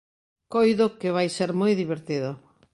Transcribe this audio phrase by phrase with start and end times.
[0.53, 2.31] Coido que vai ser moi divertido.